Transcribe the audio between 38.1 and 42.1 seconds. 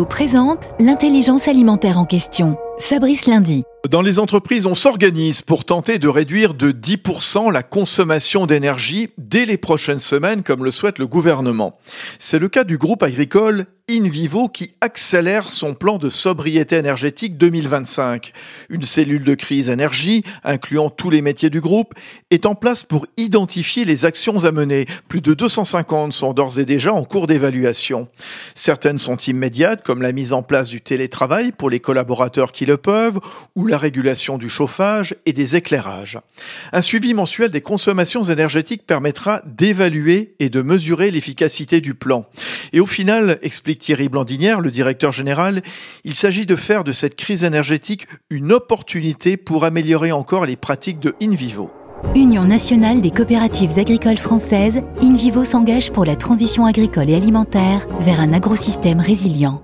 énergétiques permettra d'évaluer et de mesurer l'efficacité du